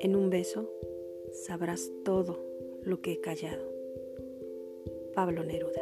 En 0.00 0.16
un 0.16 0.30
beso 0.30 0.70
sabrás 1.32 1.90
todo 2.04 2.38
lo 2.82 3.00
que 3.00 3.12
he 3.12 3.20
callado. 3.20 3.70
Pablo 5.14 5.44
Neruda. 5.44 5.80